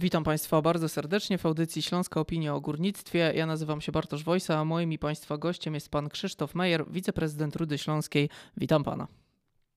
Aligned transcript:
Witam 0.00 0.24
Państwa 0.24 0.62
bardzo 0.62 0.88
serdecznie 0.88 1.38
w 1.38 1.46
audycji 1.46 1.82
Śląska 1.82 2.20
Opinia 2.20 2.54
o 2.54 2.60
Górnictwie. 2.60 3.32
Ja 3.34 3.46
nazywam 3.46 3.80
się 3.80 3.92
Bartosz 3.92 4.24
Wojsa, 4.24 4.58
a 4.58 4.64
moim 4.64 4.92
i 4.92 4.98
Państwa 4.98 5.38
gościem 5.38 5.74
jest 5.74 5.88
Pan 5.88 6.08
Krzysztof 6.08 6.54
Mejer, 6.54 6.84
wiceprezydent 6.90 7.56
Rudy 7.56 7.78
Śląskiej. 7.78 8.28
Witam 8.56 8.84
Pana. 8.84 9.08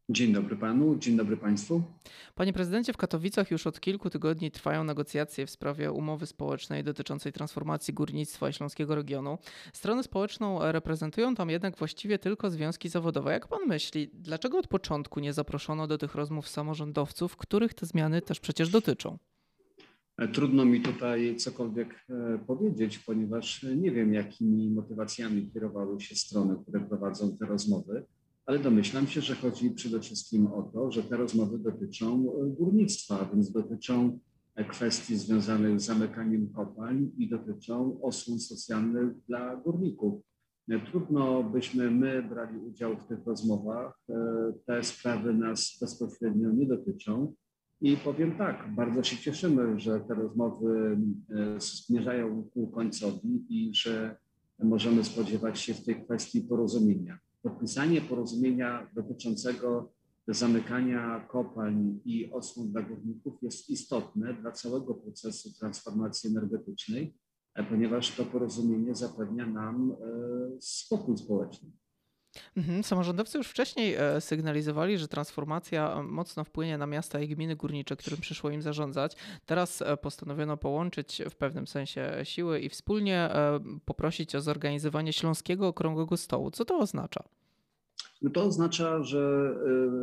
Dzień 0.10 0.34
dobry 0.34 0.56
panu, 0.56 0.96
dzień 0.96 1.18
dobry 1.18 1.38
państwu. 1.38 1.84
Panie 2.36 2.54
prezydencie, 2.54 2.94
w 2.94 2.98
Katowicach 2.98 3.52
już 3.52 3.68
od 3.68 3.80
kilku 3.80 4.10
tygodni 4.10 4.52
trwają 4.52 4.84
negocjacje 4.84 5.46
w 5.46 5.50
sprawie 5.50 5.92
umowy 5.92 6.26
społecznej 6.26 6.84
dotyczącej 6.84 7.34
transformacji 7.34 7.94
górnictwa 7.94 8.50
i 8.50 8.54
śląskiego 8.54 8.96
regionu. 8.96 9.38
Stronę 9.74 10.04
społeczną 10.04 10.72
reprezentują 10.72 11.36
tam 11.36 11.50
jednak 11.50 11.78
właściwie 11.78 12.20
tylko 12.20 12.50
związki 12.50 12.90
zawodowe. 12.90 13.32
Jak 13.32 13.48
pan 13.48 13.68
myśli, 13.68 14.10
dlaczego 14.14 14.58
od 14.58 14.68
początku 14.68 15.20
nie 15.20 15.34
zaproszono 15.34 15.88
do 15.88 15.98
tych 15.98 16.16
rozmów 16.16 16.48
samorządowców, 16.48 17.38
których 17.38 17.74
te 17.74 17.86
zmiany 17.86 18.22
też 18.22 18.40
przecież 18.40 18.70
dotyczą? 18.70 19.18
E, 20.18 20.28
trudno 20.28 20.66
mi 20.66 20.82
tutaj 20.82 21.36
cokolwiek 21.36 22.06
e, 22.10 22.40
powiedzieć, 22.48 23.00
ponieważ 23.00 23.64
nie 23.64 23.92
wiem, 23.92 24.14
jakimi 24.14 24.72
motywacjami 24.72 25.52
kierowały 25.52 26.02
się 26.02 26.16
strony, 26.16 26.56
które 26.64 26.80
prowadzą 26.80 27.38
te 27.38 27.46
rozmowy 27.46 28.06
ale 28.46 28.60
domyślam 28.60 29.08
się, 29.08 29.22
że 29.22 29.36
chodzi 29.36 29.72
przede 29.72 30.00
wszystkim 30.00 30.48
o 30.48 30.64
to, 30.64 30.92
że 30.92 31.04
te 31.04 31.18
rozmowy 31.18 31.60
dotyczą 31.60 32.34
e, 32.34 32.50
górnictwa, 32.50 33.30
więc 33.34 33.52
dotyczą 33.52 34.20
e, 34.56 34.66
kwestii 34.66 35.16
związanych 35.16 35.80
z 35.80 35.86
zamykaniem 35.86 36.50
kopalń 36.54 37.12
i 37.18 37.30
dotyczą 37.30 38.02
osłon 38.02 38.40
socjalnych 38.40 39.26
dla 39.28 39.56
górników. 39.56 40.22
E, 40.70 40.80
trudno 40.80 41.44
byśmy 41.44 41.92
my 41.92 42.24
brali 42.24 42.58
udział 42.58 42.98
w 42.98 43.08
tych 43.08 43.26
rozmowach. 43.26 44.02
Te 44.66 44.84
sprawy 44.84 45.34
nas 45.34 45.78
bezpośrednio 45.82 46.52
nie 46.52 46.66
dotyczą. 46.66 47.34
I 47.82 47.98
powiem 47.98 48.38
tak, 48.38 48.76
bardzo 48.76 49.04
się 49.04 49.18
cieszymy, 49.18 49.80
że 49.80 50.00
te 50.00 50.14
rozmowy 50.14 50.98
zmierzają 51.58 52.44
ku 52.54 52.68
końcowi 52.68 53.46
i 53.50 53.76
że 53.76 54.18
możemy 54.64 55.04
spodziewać 55.04 55.60
się 55.60 55.74
w 55.74 55.86
tej 55.86 56.04
kwestii 56.04 56.42
porozumienia 56.42 57.20
podpisanie 57.42 58.02
porozumienia 58.02 58.90
dotyczącego 58.94 59.94
zamykania 60.28 61.20
kopalń 61.20 62.00
i 62.06 62.32
osłon 62.32 62.72
dla 62.72 62.82
górników 62.82 63.34
jest 63.42 63.70
istotne 63.70 64.34
dla 64.34 64.52
całego 64.52 64.94
procesu 64.94 65.50
transformacji 65.60 66.30
energetycznej, 66.30 67.14
e, 67.56 67.64
ponieważ 67.64 68.16
to 68.16 68.26
porozumienie 68.26 68.96
zapewnia 68.96 69.46
nam 69.46 69.92
e, 69.92 69.96
spokój 70.60 71.18
społeczny. 71.18 71.72
Mhm. 72.58 72.84
Samorządowcy 72.84 73.38
już 73.38 73.48
wcześniej 73.48 73.96
e, 73.96 74.22
sygnalizowali, 74.22 74.98
że 74.98 75.08
transformacja 75.08 76.04
mocno 76.04 76.44
wpłynie 76.44 76.78
na 76.78 76.88
miasta 76.88 77.20
i 77.20 77.28
gminy 77.28 77.56
górnicze, 77.56 77.96
którym 77.96 78.20
przyszło 78.20 78.50
im 78.50 78.62
zarządzać. 78.62 79.16
Teraz 79.46 79.84
postanowiono 80.02 80.58
połączyć 80.58 81.22
w 81.30 81.36
pewnym 81.36 81.68
sensie 81.68 82.12
siły 82.24 82.60
i 82.60 82.70
wspólnie 82.70 83.30
poprosić 83.86 84.36
o 84.36 84.42
zorganizowanie 84.42 85.14
Śląskiego 85.14 85.68
Okrągłego 85.68 86.18
Stołu. 86.18 86.52
Co 86.52 86.66
to 86.66 86.78
oznacza? 86.78 87.24
No 88.22 88.30
to 88.30 88.44
oznacza, 88.44 89.04
że 89.04 89.56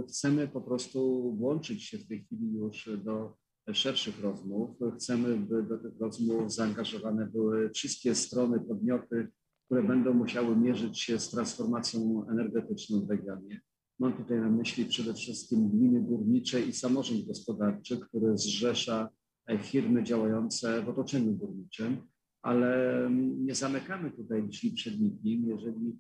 chcemy 0.09 0.49
po 0.49 0.61
prostu 0.61 1.33
włączyć 1.39 1.85
się 1.85 1.99
w 1.99 2.07
tej 2.07 2.25
chwili 2.25 2.53
już 2.53 2.91
do 3.05 3.37
szerszych 3.73 4.21
rozmów. 4.21 4.77
Chcemy, 4.97 5.37
by 5.37 5.63
do 5.63 5.79
tych 5.79 6.01
rozmów 6.01 6.53
zaangażowane 6.53 7.27
były 7.27 7.71
wszystkie 7.71 8.15
strony, 8.15 8.61
podmioty, 8.61 9.29
które 9.69 9.83
będą 9.83 10.15
musiały 10.15 10.57
mierzyć 10.57 11.01
się 11.01 11.19
z 11.19 11.31
transformacją 11.31 12.27
energetyczną 12.31 13.07
w 13.07 13.11
regionie. 13.11 13.61
Mam 13.99 14.13
tutaj 14.13 14.41
na 14.41 14.51
myśli 14.51 14.85
przede 14.85 15.15
wszystkim 15.15 15.69
gminy 15.69 16.01
górnicze 16.01 16.61
i 16.61 16.73
samorząd 16.73 17.27
gospodarczy, 17.27 18.01
który 18.01 18.39
zrzesza 18.39 19.09
e, 19.47 19.59
firmy 19.59 20.05
działające 20.05 20.83
w 20.83 20.89
otoczeniu 20.89 21.33
górniczym, 21.33 21.97
ale 22.43 23.01
mm, 23.07 23.47
nie 23.47 23.55
zamykamy 23.55 24.11
tutaj 24.11 24.49
drzwi 24.49 24.73
przed 24.73 25.01
nikim. 25.01 25.49
Jeżeli 25.49 25.99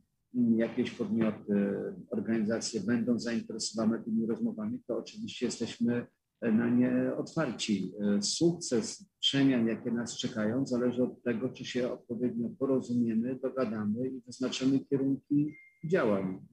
jakieś 0.57 0.91
podmioty, 0.91 1.75
organizacje 2.11 2.81
będą 2.81 3.19
zainteresowane 3.19 4.05
tymi 4.05 4.27
rozmowami, 4.27 4.83
to 4.87 4.99
oczywiście 4.99 5.47
jesteśmy 5.47 6.07
na 6.43 6.69
nie 6.69 6.93
otwarci. 7.17 7.93
Sukces 8.21 9.11
przemian, 9.21 9.67
jakie 9.67 9.91
nas 9.91 10.19
czekają, 10.19 10.67
zależy 10.67 11.03
od 11.03 11.23
tego, 11.23 11.49
czy 11.49 11.65
się 11.65 11.93
odpowiednio 11.93 12.49
porozumiemy, 12.59 13.39
dogadamy 13.43 14.09
i 14.09 14.21
wyznaczymy 14.27 14.81
kierunki 14.81 15.55
działań. 15.85 16.47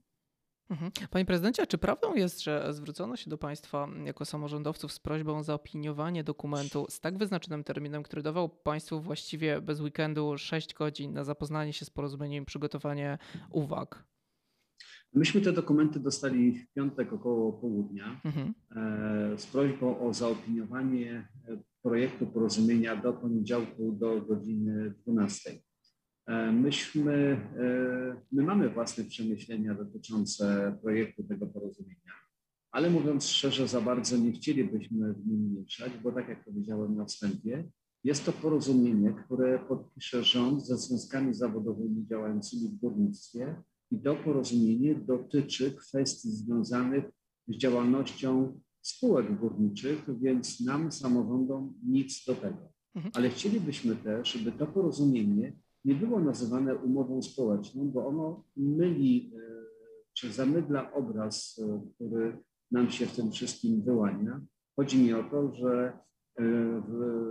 Mhm. 0.69 0.91
Panie 1.09 1.25
prezydencie, 1.25 1.68
czy 1.68 1.78
prawdą 1.78 2.16
jest, 2.16 2.44
że 2.44 2.73
zwrócono 2.73 3.16
się 3.16 3.29
do 3.29 3.38
państwa 3.38 3.88
jako 4.06 4.25
samorządowców 4.25 4.94
z 4.94 5.00
prośbą 5.00 5.38
o 5.38 5.44
zaopiniowanie 5.44 6.23
dokumentu 6.23 6.85
z 6.90 7.00
tak 7.00 7.17
wyznaczonym 7.17 7.63
terminem, 7.63 8.03
który 8.03 8.23
dawał 8.23 8.50
państwu 8.50 9.02
właściwie 9.02 9.62
bez 9.62 9.81
weekendu 9.81 10.38
6 10.38 10.73
godzin 10.73 11.13
na 11.13 11.23
zapoznanie 11.23 11.73
się 11.73 11.85
z 11.85 11.90
porozumieniem 11.90 12.44
i 12.44 12.46
przygotowanie 12.46 13.17
uwag? 13.52 14.03
Myśmy 15.16 15.42
te 15.42 15.53
dokumenty 15.53 16.00
dostali 16.00 16.52
w 16.52 16.74
piątek 16.74 17.14
około 17.14 17.53
południa 17.53 18.22
mhm. 18.26 18.53
E, 18.76 19.38
z 19.38 19.46
prośbą 19.46 20.00
o 20.00 20.14
zaopiniowanie 20.14 21.28
projektu 21.81 22.28
porozumienia 22.28 22.96
do 22.96 23.14
poniedziałku 23.14 23.92
do 23.92 24.22
godziny 24.22 24.94
12. 25.08 25.52
E, 26.28 26.52
myśmy, 26.52 27.14
e, 27.58 28.22
my 28.31 28.44
mamy 28.44 28.70
własne 28.70 29.03
przemyślenia 29.03 29.76
dotyczące 29.76 30.78
projektu 30.81 31.24
tego 31.24 31.47
porozumienia, 31.47 32.12
ale 32.72 32.90
mówiąc 32.90 33.28
szczerze, 33.28 33.68
za 33.68 33.82
bardzo 33.82 34.18
nie 34.18 34.32
chcielibyśmy 34.32 35.14
w 35.14 35.28
nim 35.28 35.56
mieszać, 35.59 35.92
bo 36.03 36.12
tak 36.12 36.30
jak 36.30 36.46
powiedziałem 36.46 36.96
na 36.96 37.06
wstępie, 37.06 37.70
jest 38.03 38.26
to 38.26 38.32
porozumienie, 38.32 39.14
które 39.26 39.59
podpisze 39.59 40.24
rząd 40.24 40.66
ze 40.66 40.78
związkami 40.78 41.34
zawodowymi 41.34 42.06
działającymi 42.08 42.70
w 42.70 42.76
górnictwie 42.76 43.56
i 43.91 44.00
to 44.00 44.16
porozumienie 44.16 44.96
dotyczy 44.96 45.72
kwestii 45.72 46.31
związanych 46.31 47.06
z 47.47 47.57
działalnością 47.57 48.59
spółek 48.81 49.40
górniczych, 49.40 50.06
więc 50.22 50.62
nam, 50.62 50.91
samorządom, 50.91 51.73
nic 51.84 52.25
do 52.25 52.35
tego. 52.35 52.73
Mhm. 52.96 53.12
Ale 53.16 53.29
chcielibyśmy 53.29 53.96
też, 53.96 54.31
żeby 54.31 54.51
to 54.51 54.68
porozumienie 54.68 55.53
nie 55.85 55.96
było 55.96 56.19
nazywane 56.19 56.75
umową 56.75 57.22
społeczną, 57.22 57.91
bo 57.91 58.07
ono 58.07 58.44
myli 58.57 59.31
e, 59.35 59.40
czy 60.13 60.34
zamydla 60.34 60.94
obraz, 60.94 61.62
e, 61.63 61.81
który 61.96 62.38
nam 62.72 62.91
się 62.91 63.06
w 63.06 63.16
tym 63.16 63.31
wszystkim 63.31 63.81
wyłania. 63.81 64.41
Chodzi 64.75 64.97
mi 64.97 65.13
o 65.13 65.23
to, 65.23 65.53
że 65.53 65.97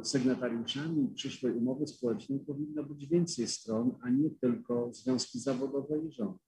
sygnatariuszami 0.03 1.09
przyszłej 1.15 1.53
umowy 1.53 1.87
społecznej 1.87 2.41
powinno 2.41 2.82
być 2.84 3.06
więcej 3.06 3.47
stron, 3.47 3.98
a 4.03 4.10
nie 4.10 4.31
tylko 4.31 4.92
związki 4.92 5.41
zawodowe 5.41 5.98
i 5.98 6.12
rząd. 6.12 6.38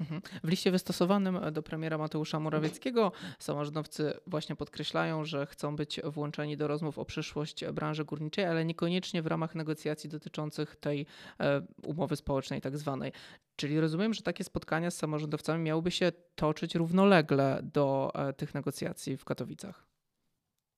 Mhm. 0.00 0.22
W 0.44 0.48
liście 0.48 0.70
wystosowanym 0.70 1.38
do 1.52 1.62
premiera 1.62 1.98
Mateusza 1.98 2.40
Morawieckiego 2.40 3.12
samorządowcy 3.38 4.14
właśnie 4.26 4.56
podkreślają, 4.56 5.24
że 5.24 5.46
chcą 5.46 5.76
być 5.76 6.00
włączeni 6.04 6.56
do 6.56 6.68
rozmów 6.68 6.98
o 6.98 7.04
przyszłość 7.04 7.64
branży 7.64 8.04
górniczej, 8.04 8.44
ale 8.44 8.64
niekoniecznie 8.64 9.22
w 9.22 9.26
ramach 9.26 9.54
negocjacji 9.54 10.10
dotyczących 10.10 10.76
tej 10.76 11.06
e, 11.40 11.62
umowy 11.84 12.16
społecznej 12.16 12.60
tak 12.60 12.78
zwanej. 12.78 13.12
Czyli 13.56 13.80
rozumiem, 13.80 14.14
że 14.14 14.22
takie 14.22 14.44
spotkania 14.44 14.90
z 14.90 14.96
samorządowcami 14.96 15.62
miałyby 15.62 15.90
się 15.90 16.12
toczyć 16.34 16.74
równolegle 16.74 17.60
do 17.62 18.12
e, 18.14 18.32
tych 18.32 18.54
negocjacji 18.54 19.16
w 19.16 19.24
Katowicach. 19.24 19.95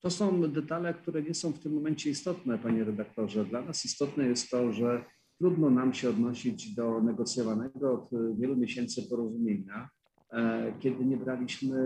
To 0.01 0.11
są 0.11 0.43
detale, 0.43 0.95
które 0.95 1.23
nie 1.23 1.35
są 1.35 1.53
w 1.53 1.59
tym 1.59 1.73
momencie 1.73 2.11
istotne, 2.11 2.59
panie 2.59 2.85
redaktorze. 2.85 3.45
Dla 3.45 3.63
nas 3.63 3.85
istotne 3.85 4.27
jest 4.27 4.51
to, 4.51 4.73
że 4.73 5.05
Trudno 5.39 5.71
nam 5.71 5.95
się 5.95 6.11
odnosić 6.11 6.75
do 6.75 7.01
negocjowanego 7.03 7.93
od 7.93 8.11
wielu 8.39 8.57
miesięcy 8.57 9.09
porozumienia, 9.11 9.89
e, 10.33 10.75
kiedy 10.81 11.05
nie 11.05 11.17
braliśmy 11.17 11.77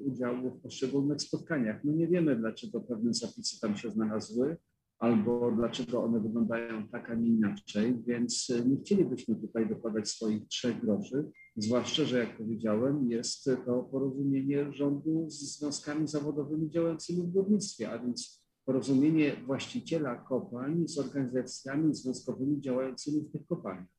udziału 0.00 0.50
w 0.50 0.62
poszczególnych 0.62 1.22
spotkaniach. 1.22 1.84
My 1.84 1.92
nie 1.92 2.08
wiemy, 2.08 2.36
dlaczego 2.36 2.80
pewne 2.80 3.14
zapisy 3.14 3.60
tam 3.60 3.76
się 3.76 3.90
znalazły, 3.90 4.56
albo 5.02 5.52
dlaczego 5.56 6.04
one 6.04 6.20
wyglądają 6.20 6.88
tak, 6.88 7.10
a 7.10 7.14
nie 7.14 7.28
inaczej, 7.28 8.02
więc 8.06 8.52
nie 8.66 8.76
chcielibyśmy 8.76 9.36
tutaj 9.36 9.68
dokładać 9.68 10.08
swoich 10.08 10.48
trzech 10.48 10.80
groszy, 10.80 11.30
zwłaszcza, 11.56 12.04
że 12.04 12.18
jak 12.18 12.36
powiedziałem, 12.36 13.10
jest 13.10 13.50
to 13.66 13.82
porozumienie 13.82 14.72
rządu 14.72 15.26
z 15.30 15.58
związkami 15.58 16.08
zawodowymi 16.08 16.70
działającymi 16.70 17.22
w 17.22 17.32
górnictwie, 17.32 17.90
a 17.90 17.98
więc 17.98 18.46
porozumienie 18.64 19.36
właściciela 19.46 20.16
kopalń 20.16 20.88
z 20.88 20.98
organizacjami 20.98 21.94
związkowymi 21.94 22.60
działającymi 22.60 23.20
w 23.20 23.32
tych 23.32 23.46
kopalniach. 23.46 23.92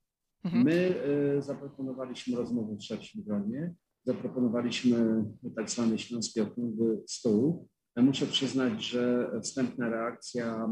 Mhm. 0.44 0.64
My 0.64 0.96
y, 1.38 1.42
zaproponowaliśmy 1.42 2.38
rozmowę 2.38 2.76
w 2.76 2.80
trzecim 2.80 3.24
gronie, 3.24 3.74
zaproponowaliśmy 4.06 5.26
tak 5.56 5.70
zwany 5.70 5.98
Śląski 5.98 6.42
Okrągły 6.42 7.04
Stół. 7.08 7.68
Muszę 7.98 8.26
przyznać, 8.26 8.84
że 8.84 9.32
wstępna 9.44 9.90
reakcja 9.90 10.70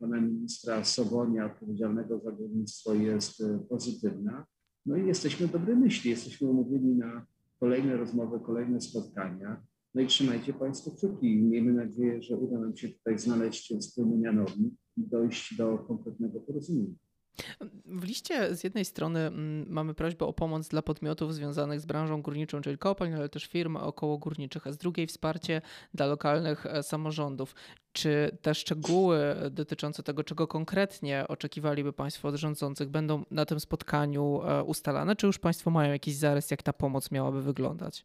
pana 0.00 0.20
ministra 0.20 0.84
Sobonia, 0.84 1.46
odpowiedzialnego 1.46 2.18
za 2.18 2.32
górnictwo, 2.32 2.94
jest 2.94 3.40
y, 3.40 3.58
pozytywna. 3.68 4.46
No 4.86 4.96
i 4.96 5.06
jesteśmy 5.06 5.48
dobrej 5.48 5.76
myśli, 5.76 6.10
jesteśmy 6.10 6.48
umówieni 6.48 6.94
na 6.94 7.26
kolejne 7.60 7.96
rozmowy, 7.96 8.40
kolejne 8.40 8.80
spotkania. 8.80 9.62
No 9.94 10.02
i 10.02 10.06
trzymajcie 10.06 10.52
Państwo 10.52 10.90
kciuki. 10.90 11.42
Miejmy 11.42 11.72
nadzieję, 11.72 12.22
że 12.22 12.36
uda 12.36 12.58
nam 12.58 12.76
się 12.76 12.88
tutaj 12.88 13.18
znaleźć 13.18 13.74
wspólny 13.80 14.16
mianownik 14.16 14.74
i 14.96 15.06
dojść 15.06 15.56
do 15.56 15.78
konkretnego 15.78 16.40
porozumienia. 16.40 16.94
W 17.86 18.04
liście 18.04 18.56
z 18.56 18.64
jednej 18.64 18.84
strony 18.84 19.20
mm, 19.20 19.66
mamy 19.68 19.94
prośbę 19.94 20.26
o 20.26 20.32
pomoc 20.32 20.68
dla 20.68 20.82
podmiotów 20.82 21.34
związanych 21.34 21.80
z 21.80 21.86
branżą 21.86 22.22
górniczą, 22.22 22.60
czyli 22.60 22.78
kopalń, 22.78 23.14
ale 23.14 23.28
też 23.28 23.46
firm 23.46 23.76
okołogórniczych, 23.76 24.66
a 24.66 24.72
z 24.72 24.76
drugiej 24.76 25.06
wsparcie 25.06 25.62
dla 25.94 26.06
lokalnych 26.06 26.66
e, 26.66 26.82
samorządów. 26.82 27.54
Czy 27.92 28.38
te 28.42 28.54
szczegóły 28.54 29.18
dotyczące 29.50 30.02
tego, 30.02 30.24
czego 30.24 30.46
konkretnie 30.46 31.24
oczekiwaliby 31.28 31.92
Państwo 31.92 32.28
od 32.28 32.34
rządzących, 32.34 32.88
będą 32.88 33.24
na 33.30 33.46
tym 33.46 33.60
spotkaniu 33.60 34.40
e, 34.44 34.62
ustalane, 34.64 35.16
czy 35.16 35.26
już 35.26 35.38
Państwo 35.38 35.70
mają 35.70 35.92
jakiś 35.92 36.16
zarys, 36.16 36.50
jak 36.50 36.62
ta 36.62 36.72
pomoc 36.72 37.10
miałaby 37.10 37.42
wyglądać? 37.42 38.04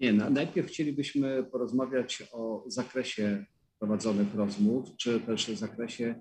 Nie, 0.00 0.12
no, 0.12 0.30
najpierw 0.30 0.68
chcielibyśmy 0.68 1.44
porozmawiać 1.44 2.22
o 2.32 2.64
zakresie 2.66 3.44
prowadzonych 3.78 4.34
rozmów, 4.34 4.96
czy 4.96 5.20
też 5.20 5.48
zakresie 5.48 6.14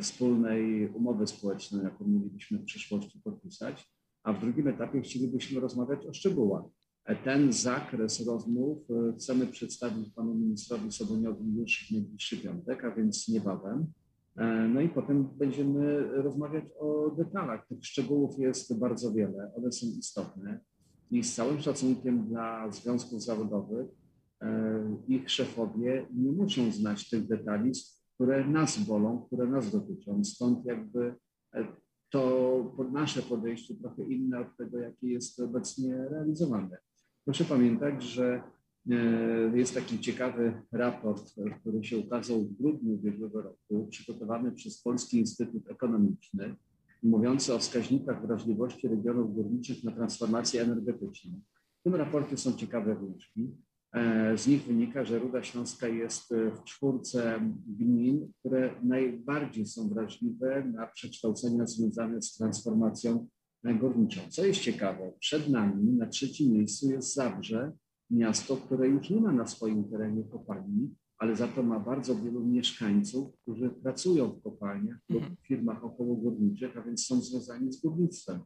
wspólnej 0.00 0.88
umowy 0.88 1.26
społecznej, 1.26 1.84
jaką 1.84 2.08
mielibyśmy 2.08 2.58
w 2.58 2.64
przyszłości 2.64 3.20
podpisać, 3.24 3.90
a 4.22 4.32
w 4.32 4.40
drugim 4.40 4.68
etapie 4.68 5.00
chcielibyśmy 5.00 5.60
rozmawiać 5.60 6.06
o 6.06 6.12
szczegółach. 6.12 6.64
E, 7.04 7.16
ten 7.16 7.52
zakres 7.52 8.26
rozmów 8.26 8.78
e, 8.90 9.12
chcemy 9.12 9.46
przedstawić 9.46 10.10
panu 10.10 10.34
ministrowi 10.34 10.92
Soboniowi 10.92 11.56
już 11.56 11.88
w 11.88 11.92
najbliższy 11.92 12.36
piątek, 12.36 12.84
a 12.84 12.94
więc 12.94 13.28
niebawem. 13.28 13.86
No 14.74 14.80
i 14.80 14.88
potem 14.88 15.28
będziemy 15.38 16.08
rozmawiać 16.22 16.64
o 16.78 17.10
detalach. 17.10 17.66
Tych 17.68 17.86
szczegółów 17.86 18.38
jest 18.38 18.78
bardzo 18.78 19.12
wiele, 19.12 19.52
one 19.56 19.72
są 19.72 19.86
istotne 19.86 20.60
i 21.10 21.22
z 21.22 21.34
całym 21.34 21.60
szacunkiem 21.60 22.28
dla 22.28 22.70
związków 22.70 23.22
zawodowych 23.22 23.86
ich 25.08 25.30
szefowie 25.30 26.06
nie 26.14 26.32
muszą 26.32 26.72
znać 26.72 27.10
tych 27.10 27.26
detali, 27.26 27.72
które 28.20 28.48
nas 28.48 28.78
bolą, 28.78 29.22
które 29.26 29.46
nas 29.46 29.72
dotyczą. 29.72 30.24
Stąd 30.24 30.64
jakby 30.64 31.14
e, 31.54 31.66
to 32.10 32.76
nasze 32.92 33.22
podejście 33.22 33.74
trochę 33.74 34.02
inne 34.02 34.40
od 34.40 34.56
tego, 34.56 34.78
jakie 34.78 35.08
jest 35.08 35.40
obecnie 35.40 35.96
realizowane. 35.96 36.78
Proszę 37.24 37.44
pamiętać, 37.44 38.02
że 38.02 38.42
e, 38.90 39.58
jest 39.58 39.74
taki 39.74 39.98
ciekawy 39.98 40.62
raport, 40.72 41.34
który 41.60 41.84
się 41.84 41.98
ukazał 41.98 42.40
w 42.40 42.52
grudniu 42.52 42.94
ubiegłego 42.94 43.42
roku, 43.42 43.86
przygotowany 43.90 44.52
przez 44.52 44.82
Polski 44.82 45.18
Instytut 45.18 45.70
Ekonomiczny, 45.70 46.56
mówiący 47.02 47.54
o 47.54 47.58
wskaźnikach 47.58 48.26
wrażliwości 48.26 48.88
regionów 48.88 49.34
górniczych 49.34 49.84
na 49.84 49.92
transformację 49.92 50.62
energetyczną. 50.62 51.40
W 51.80 51.82
tym 51.82 51.94
raporcie 51.94 52.36
są 52.36 52.52
ciekawe 52.52 52.94
wnioski. 52.94 53.50
E, 53.92 54.38
z 54.38 54.46
nich 54.46 54.62
wynika, 54.62 55.04
że 55.04 55.18
Ruda 55.18 55.42
Śląska 55.42 55.88
jest 55.88 56.32
e, 56.32 56.50
w 56.50 56.64
czwórce 56.64 57.40
gmin, 57.66 58.32
które 58.38 58.74
najbardziej 58.82 59.66
są 59.66 59.88
wrażliwe 59.88 60.64
na 60.64 60.86
przekształcenia 60.86 61.66
związane 61.66 62.22
z 62.22 62.34
transformacją 62.34 63.26
górniczą. 63.64 64.20
Co 64.28 64.46
jest 64.46 64.60
ciekawe, 64.60 65.12
przed 65.20 65.48
nami 65.48 65.92
na 65.92 66.06
trzecim 66.06 66.52
miejscu 66.52 66.90
jest 66.90 67.14
Zabrze, 67.14 67.72
miasto, 68.10 68.56
które 68.56 68.88
już 68.88 69.10
nie 69.10 69.20
ma 69.20 69.32
na 69.32 69.46
swoim 69.46 69.84
terenie 69.84 70.24
kopalni, 70.24 70.94
ale 71.18 71.36
za 71.36 71.48
to 71.48 71.62
ma 71.62 71.80
bardzo 71.80 72.16
wielu 72.16 72.46
mieszkańców, 72.46 73.36
którzy 73.42 73.70
pracują 73.70 74.32
w 74.32 74.42
kopalniach 74.42 74.98
lub 75.08 75.22
mhm. 75.22 75.36
w 75.36 75.46
firmach 75.46 75.84
okołogórniczych, 75.84 76.76
a 76.76 76.82
więc 76.82 77.06
są 77.06 77.20
związani 77.20 77.72
z 77.72 77.80
górnictwem. 77.80 78.40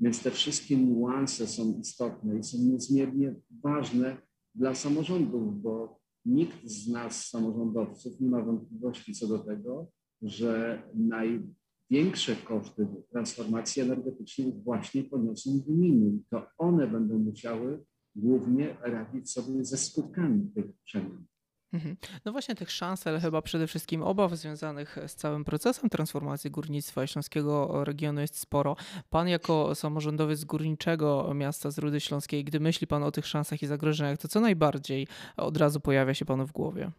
Więc 0.00 0.22
te 0.22 0.30
wszystkie 0.30 0.76
niuanse 0.76 1.46
są 1.46 1.78
istotne 1.80 2.38
i 2.38 2.42
są 2.42 2.58
niezmiernie 2.58 3.34
ważne 3.62 4.16
dla 4.54 4.74
samorządów, 4.74 5.62
bo 5.62 6.00
nikt 6.24 6.64
z 6.64 6.88
nas, 6.88 7.26
samorządowców, 7.26 8.20
nie 8.20 8.28
ma 8.28 8.42
wątpliwości 8.42 9.14
co 9.14 9.26
do 9.26 9.38
tego, 9.38 9.86
że 10.22 10.82
największe 10.94 12.36
koszty 12.36 12.86
transformacji 13.10 13.82
energetycznej 13.82 14.52
właśnie 14.64 15.04
poniosą 15.04 15.50
gminy. 15.66 16.18
To 16.30 16.46
one 16.58 16.86
będą 16.86 17.18
musiały 17.18 17.84
głównie 18.16 18.76
radzić 18.82 19.30
sobie 19.30 19.64
ze 19.64 19.76
skutkami 19.76 20.50
tych 20.54 20.66
przemian. 20.84 21.24
Mhm. 21.72 21.96
No 22.24 22.32
właśnie 22.32 22.54
tych 22.54 22.70
szans, 22.70 23.06
ale 23.06 23.20
chyba 23.20 23.42
przede 23.42 23.66
wszystkim 23.66 24.02
obaw 24.02 24.34
związanych 24.34 24.98
z 25.06 25.14
całym 25.14 25.44
procesem 25.44 25.90
transformacji 25.90 26.50
górnictwa 26.50 27.06
śląskiego 27.06 27.84
regionu 27.84 28.20
jest 28.20 28.36
sporo. 28.36 28.76
Pan 29.10 29.28
jako 29.28 29.74
samorządowiec 29.74 30.44
górniczego 30.44 31.32
miasta 31.34 31.70
z 31.70 31.78
Rudy 31.78 32.00
Śląskiej, 32.00 32.44
gdy 32.44 32.60
myśli 32.60 32.86
pan 32.86 33.02
o 33.02 33.10
tych 33.10 33.26
szansach 33.26 33.62
i 33.62 33.66
zagrożeniach, 33.66 34.18
to 34.18 34.28
co 34.28 34.40
najbardziej 34.40 35.06
od 35.36 35.56
razu 35.56 35.80
pojawia 35.80 36.14
się 36.14 36.24
panu 36.24 36.46
w 36.46 36.52
głowie? 36.52 36.90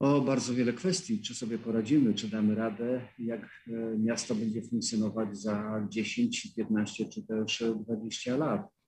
O 0.00 0.20
bardzo 0.20 0.54
wiele 0.54 0.72
kwestii, 0.72 1.22
czy 1.22 1.34
sobie 1.34 1.58
poradzimy, 1.58 2.14
czy 2.14 2.28
damy 2.28 2.54
radę, 2.54 3.08
jak 3.18 3.42
e, 3.68 3.98
miasto 3.98 4.34
będzie 4.34 4.62
funkcjonować 4.62 5.38
za 5.38 5.86
10, 5.88 6.54
15 6.54 7.08
czy 7.08 7.26
też 7.26 7.64
20 7.86 8.36
lat 8.36 8.81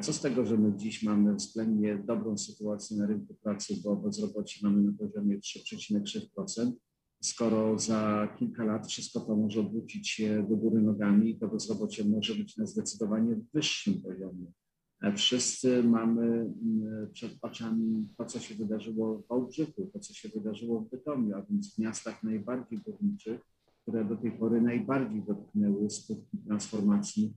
co 0.00 0.12
z 0.12 0.20
tego, 0.20 0.46
że 0.46 0.56
my 0.56 0.76
dziś 0.76 1.02
mamy 1.02 1.34
względnie 1.34 2.02
dobrą 2.06 2.38
sytuację 2.38 2.96
na 2.96 3.06
rynku 3.06 3.34
pracy, 3.34 3.74
bo 3.84 3.96
bezrobocie 3.96 4.60
mamy 4.62 4.82
na 4.82 4.92
poziomie 4.92 5.38
3,3%, 5.38 6.72
skoro 7.22 7.78
za 7.78 8.28
kilka 8.38 8.64
lat 8.64 8.86
wszystko 8.86 9.20
to 9.20 9.36
może 9.36 9.60
odwrócić 9.60 10.08
się 10.08 10.46
do 10.50 10.56
góry 10.56 10.82
nogami, 10.82 11.38
to 11.38 11.48
bezrobocie 11.48 12.04
może 12.04 12.34
być 12.34 12.56
na 12.56 12.66
zdecydowanie 12.66 13.40
wyższym 13.54 14.02
poziomie. 14.02 14.52
E, 15.02 15.12
wszyscy 15.12 15.82
mamy 15.82 16.50
przed 17.12 17.32
oczami 17.42 18.08
to, 18.18 18.24
co 18.24 18.38
się 18.38 18.54
wydarzyło 18.54 19.18
w 19.18 19.28
Wałbrzychu, 19.28 19.90
to, 19.92 20.00
co 20.00 20.14
się 20.14 20.28
wydarzyło 20.28 20.80
w 20.80 20.90
Bytomiu, 20.90 21.34
a 21.34 21.42
więc 21.42 21.74
w 21.74 21.78
miastach 21.78 22.22
najbardziej 22.22 22.78
górniczych, 22.78 23.40
które 23.82 24.04
do 24.04 24.16
tej 24.16 24.32
pory 24.32 24.60
najbardziej 24.60 25.22
dotknęły 25.22 25.90
skutki 25.90 26.38
transformacji 26.38 27.34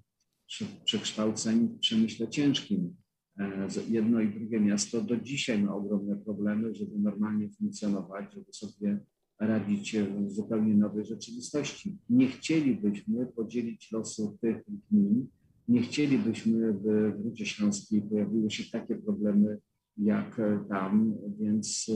przekształceń 0.86 1.68
w 1.68 1.80
przemyśle 1.80 2.28
ciężkim. 2.28 2.96
E, 3.40 3.68
jedno 3.90 4.22
i 4.22 4.34
drugie 4.34 4.60
miasto 4.60 5.02
do 5.02 5.18
dzisiaj 5.18 5.64
ma 5.64 5.76
ogromne 5.76 6.16
problemy, 6.16 6.76
żeby 6.76 7.00
normalnie 7.00 7.50
funkcjonować, 7.50 8.34
żeby 8.34 8.54
sobie 8.54 9.00
radzić 9.40 9.98
w 9.98 10.32
zupełnie 10.32 10.76
nowej 10.76 11.06
rzeczywistości. 11.06 11.98
Nie 12.10 12.28
chcielibyśmy 12.28 13.26
podzielić 13.26 13.92
losu 13.92 14.38
tych 14.42 14.64
gmin, 14.92 15.28
nie 15.68 15.82
chcielibyśmy, 15.82 16.74
by 16.74 17.12
w 17.12 17.22
Rudzie 17.26 17.46
Śląskiej 17.46 18.02
pojawiły 18.02 18.52
się 18.52 18.64
takie 18.72 18.96
problemy 18.96 19.58
jak 19.98 20.42
tam, 20.70 21.16
więc 21.40 21.92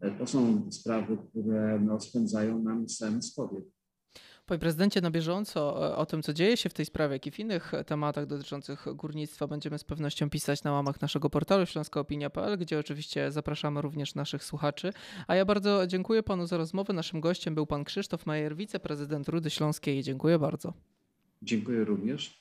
e, 0.00 0.18
to 0.18 0.26
są 0.26 0.70
sprawy, 0.70 1.18
które 1.30 1.80
no, 1.86 2.00
spędzają 2.00 2.62
nam 2.62 2.88
sen 2.88 3.22
z 3.22 3.34
powiek. 3.34 3.64
Panie 4.50 4.60
prezydencie, 4.60 5.00
na 5.00 5.10
bieżąco 5.10 5.88
e, 5.92 5.96
o 5.96 6.06
tym, 6.06 6.22
co 6.22 6.32
dzieje 6.32 6.56
się 6.56 6.68
w 6.68 6.74
tej 6.74 6.86
sprawie, 6.86 7.12
jak 7.12 7.26
i 7.26 7.30
w 7.30 7.38
innych 7.38 7.72
tematach 7.86 8.26
dotyczących 8.26 8.86
górnictwa 8.94 9.46
będziemy 9.46 9.78
z 9.78 9.84
pewnością 9.84 10.30
pisać 10.30 10.62
na 10.62 10.72
łamach 10.72 11.00
naszego 11.00 11.30
portalu 11.30 11.66
śląskoopinia.pl, 11.66 12.58
gdzie 12.58 12.78
oczywiście 12.78 13.32
zapraszamy 13.32 13.82
również 13.82 14.14
naszych 14.14 14.44
słuchaczy. 14.44 14.92
A 15.26 15.34
ja 15.34 15.44
bardzo 15.44 15.86
dziękuję 15.86 16.22
panu 16.22 16.46
za 16.46 16.56
rozmowę. 16.56 16.92
Naszym 16.92 17.20
gościem 17.20 17.54
był 17.54 17.66
pan 17.66 17.84
Krzysztof 17.84 18.26
Majer, 18.26 18.56
wiceprezydent 18.56 19.28
Rudy 19.28 19.50
Śląskiej. 19.50 20.02
Dziękuję 20.02 20.38
bardzo. 20.38 20.72
Dziękuję 21.42 21.84
również. 21.84 22.39